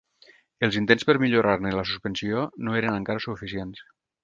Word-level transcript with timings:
Els 0.67 0.77
intents 0.79 1.05
per 1.09 1.15
millorar-ne 1.23 1.75
la 1.81 1.85
suspensió 1.91 2.41
no 2.69 2.77
eren 2.81 2.99
encara 3.03 3.25
suficients. 3.29 3.87